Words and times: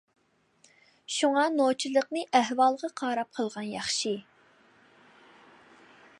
شۇڭا 1.15 1.43
نوچىلىقنى 1.57 2.23
ئەھۋالغا 2.39 2.91
قاراپ 3.03 3.31
قىلغان 3.41 3.69
ياخشى! 3.77 4.19